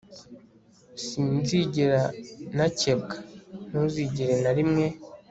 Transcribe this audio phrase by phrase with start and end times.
[1.05, 2.01] sinzigera
[2.55, 3.15] nakebwa.
[3.69, 4.85] ntuzigere na rimwe